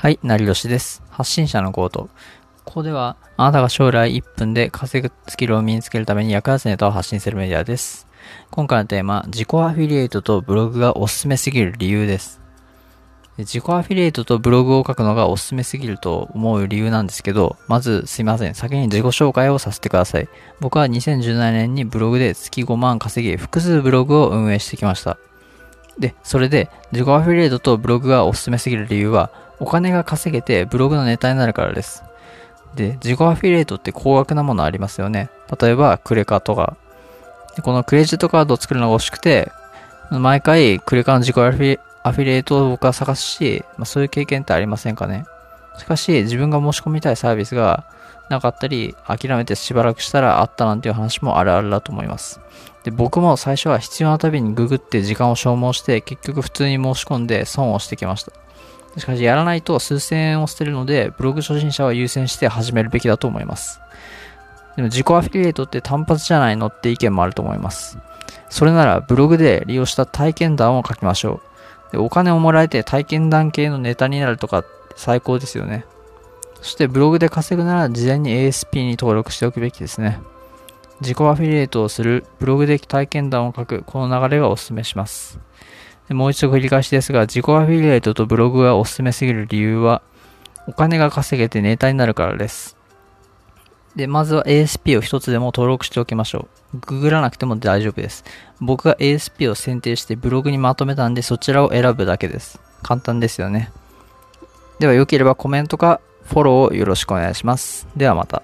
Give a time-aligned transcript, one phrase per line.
[0.00, 1.02] はい、成吉です。
[1.10, 2.08] 発信者のコート。
[2.64, 8.06] ここでは、あなたが将来1分で稼ぐスキルを身につけるために役立つネタを発信するメディアです。
[8.52, 12.40] 今回のテーマ、自己アフィリエイトとブログがおすすめすぎる理由です。
[13.38, 18.54] 自己アフィリエイトとブログを書くのがおすすめすぎると思う理由なんですけど、まずすいません。
[18.54, 20.28] 先に自己紹介をさせてください。
[20.60, 25.18] 僕は2017年にブログで月5万稼ぎ、複数ブログを運営してきました。
[25.98, 32.04] で、それで自己アフィリエイトとブログがおすすめすぎる理由は、お金が稼げてブログのネタになるからです。
[32.74, 35.30] で、自己アフィリエイトって高額なものありますよね。
[35.60, 36.76] 例えば、クレカとか。
[37.62, 39.50] このクレジットカードを作るのが欲しくて、
[40.10, 45.24] 毎回クレカの自己アフィリエイトを僕は探すし、まあ、そういう経験ってありませんかね。
[45.78, 47.84] しかし、自分が申し込みたいサービスが
[48.28, 52.40] なかったり、諦めてしばらくしたらあったなんていう話もあるあるだと思います。
[52.84, 58.32] で、僕も最初は必要なたびにググって時間を消耗して、結局普通に申し込んで損をしてきました。
[58.98, 63.80] しかし、やらないと数千円を捨てるので、ブログ初心者は優先して始めるべきだと思います。
[64.76, 67.98] でも自己アフィリエイトって単発じゃないのって意見もあると思います。
[68.48, 71.40] それならブログで利用した体験談を書きましょ
[71.90, 71.92] う。
[71.92, 74.66] でお金をもらえて体験談系のネタになるとかっ
[74.98, 75.84] 最高ですよね。
[76.56, 80.18] そしてブログで稼ぐなら事前に ASP に登録しておくべきですね。
[81.00, 85.38] 自己アフィリエイトをする、ブログで体験談を書く、この流れがお勧めします。
[86.08, 90.02] でもう一度繰り返しですが、自己アフィリエイトとブログがお勧めすぎる理由は、
[90.66, 92.76] お金が稼げてネタになるからです。
[93.94, 96.78] で、まずは ASP を一つでも登録しておきましょう。
[96.78, 98.24] ググらなくても大丈夫です。
[98.60, 102.58] 僕が ASP を選定してブログにまとめたんで、そちらを選ぶだけです。
[102.82, 103.70] 簡単ですよね。
[104.78, 107.86] では、良ければコメントかフォローをよろしくお願いします。
[107.96, 108.42] ではまた。